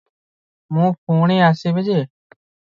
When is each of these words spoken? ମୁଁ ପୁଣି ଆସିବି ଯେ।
ମୁଁ 0.77 0.87
ପୁଣି 0.95 1.39
ଆସିବି 1.51 1.87
ଯେ। 1.93 2.01